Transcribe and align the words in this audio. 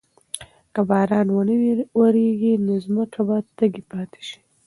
که 0.73 0.81
باران 0.89 1.27
ونه 1.31 1.55
وریږي 1.99 2.53
نو 2.65 2.73
ځمکه 2.85 3.19
به 3.27 3.37
تږې 3.57 3.83
پاتې 3.91 4.21
شي. 4.27 4.39